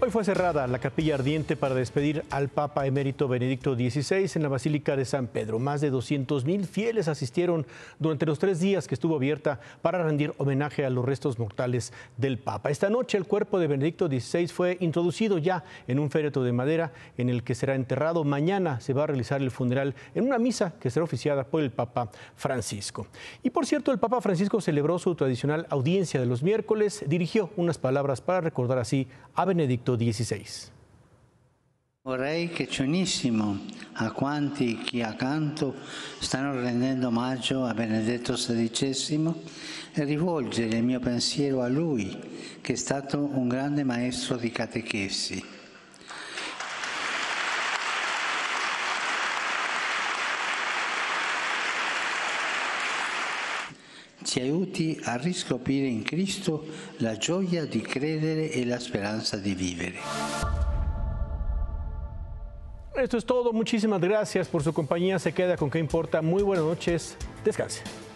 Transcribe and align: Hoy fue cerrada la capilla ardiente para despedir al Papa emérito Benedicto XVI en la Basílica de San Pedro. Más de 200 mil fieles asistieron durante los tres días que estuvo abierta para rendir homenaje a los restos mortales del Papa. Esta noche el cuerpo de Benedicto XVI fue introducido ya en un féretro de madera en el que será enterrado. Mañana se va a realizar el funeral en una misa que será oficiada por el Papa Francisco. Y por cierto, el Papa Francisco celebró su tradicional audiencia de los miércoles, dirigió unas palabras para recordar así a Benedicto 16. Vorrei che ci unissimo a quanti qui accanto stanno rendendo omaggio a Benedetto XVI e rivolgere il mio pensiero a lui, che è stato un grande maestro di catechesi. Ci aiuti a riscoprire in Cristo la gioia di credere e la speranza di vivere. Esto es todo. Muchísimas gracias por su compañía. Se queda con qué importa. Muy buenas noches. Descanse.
Hoy 0.00 0.10
fue 0.10 0.22
cerrada 0.22 0.68
la 0.68 0.78
capilla 0.78 1.16
ardiente 1.16 1.56
para 1.56 1.74
despedir 1.74 2.24
al 2.30 2.48
Papa 2.48 2.86
emérito 2.86 3.26
Benedicto 3.26 3.74
XVI 3.74 4.30
en 4.36 4.44
la 4.44 4.48
Basílica 4.48 4.94
de 4.94 5.04
San 5.04 5.26
Pedro. 5.26 5.58
Más 5.58 5.80
de 5.80 5.90
200 5.90 6.44
mil 6.44 6.66
fieles 6.66 7.08
asistieron 7.08 7.66
durante 7.98 8.24
los 8.24 8.38
tres 8.38 8.60
días 8.60 8.86
que 8.86 8.94
estuvo 8.94 9.16
abierta 9.16 9.58
para 9.82 10.04
rendir 10.04 10.34
homenaje 10.38 10.86
a 10.86 10.90
los 10.90 11.04
restos 11.04 11.40
mortales 11.40 11.92
del 12.16 12.38
Papa. 12.38 12.70
Esta 12.70 12.88
noche 12.88 13.18
el 13.18 13.24
cuerpo 13.24 13.58
de 13.58 13.66
Benedicto 13.66 14.06
XVI 14.06 14.46
fue 14.46 14.76
introducido 14.78 15.36
ya 15.36 15.64
en 15.88 15.98
un 15.98 16.12
féretro 16.12 16.44
de 16.44 16.52
madera 16.52 16.92
en 17.16 17.28
el 17.28 17.42
que 17.42 17.56
será 17.56 17.74
enterrado. 17.74 18.22
Mañana 18.22 18.80
se 18.80 18.92
va 18.92 19.02
a 19.02 19.08
realizar 19.08 19.42
el 19.42 19.50
funeral 19.50 19.96
en 20.14 20.26
una 20.26 20.38
misa 20.38 20.74
que 20.78 20.90
será 20.90 21.02
oficiada 21.02 21.42
por 21.42 21.60
el 21.60 21.72
Papa 21.72 22.08
Francisco. 22.36 23.08
Y 23.42 23.50
por 23.50 23.66
cierto, 23.66 23.90
el 23.90 23.98
Papa 23.98 24.20
Francisco 24.20 24.60
celebró 24.60 25.00
su 25.00 25.16
tradicional 25.16 25.66
audiencia 25.70 26.20
de 26.20 26.26
los 26.26 26.44
miércoles, 26.44 27.02
dirigió 27.08 27.50
unas 27.56 27.78
palabras 27.78 28.20
para 28.20 28.40
recordar 28.40 28.78
así 28.78 29.08
a 29.34 29.44
Benedicto 29.44 29.87
16. 29.96 30.76
Vorrei 32.02 32.48
che 32.48 32.68
ci 32.68 32.82
unissimo 32.82 33.58
a 33.94 34.12
quanti 34.12 34.78
qui 34.78 35.02
accanto 35.02 35.74
stanno 36.18 36.58
rendendo 36.58 37.08
omaggio 37.08 37.64
a 37.64 37.74
Benedetto 37.74 38.32
XVI 38.32 39.32
e 39.92 40.04
rivolgere 40.04 40.76
il 40.76 40.84
mio 40.84 41.00
pensiero 41.00 41.60
a 41.60 41.68
lui, 41.68 42.16
che 42.60 42.72
è 42.72 42.76
stato 42.76 43.18
un 43.18 43.46
grande 43.48 43.84
maestro 43.84 44.36
di 44.36 44.50
catechesi. 44.50 45.44
Ci 54.28 54.40
aiuti 54.40 55.00
a 55.04 55.16
riscoprire 55.16 55.86
in 55.86 56.02
Cristo 56.02 56.66
la 56.98 57.16
gioia 57.16 57.64
di 57.64 57.80
credere 57.80 58.50
e 58.50 58.66
la 58.66 58.78
speranza 58.78 59.38
di 59.38 59.54
vivere. 59.54 59.98
Esto 62.94 63.16
es 63.16 63.24
todo. 63.24 63.52
Muchísimas 63.52 64.00
gracias 64.00 64.46
por 64.48 64.62
su 64.62 64.74
compañía. 64.74 65.18
Se 65.18 65.32
queda 65.32 65.56
con 65.56 65.70
qué 65.70 65.78
importa. 65.78 66.20
Muy 66.20 66.42
buenas 66.42 66.66
noches. 66.66 67.16
Descanse. 67.42 68.07